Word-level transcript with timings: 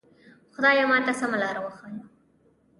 خدایه 0.53 0.85
ماته 0.91 1.13
سمه 1.19 1.37
لاره 1.43 1.59
وښیه. 1.63 1.99